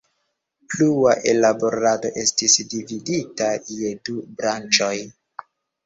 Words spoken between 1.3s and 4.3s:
ellaborado estis dividita je du